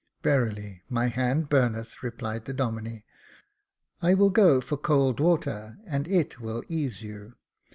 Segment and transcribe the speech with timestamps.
[0.23, 3.03] "Verily my hand burneth," replied the Domine.
[4.01, 7.35] "I will go for cold water, and it will ease you.